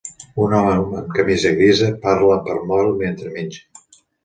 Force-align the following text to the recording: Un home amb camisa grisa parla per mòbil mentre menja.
Un 0.45 0.53
home 0.59 0.71
amb 1.01 1.11
camisa 1.17 1.51
grisa 1.59 1.91
parla 2.07 2.41
per 2.49 2.57
mòbil 2.73 2.91
mentre 3.05 3.37
menja. 3.39 3.97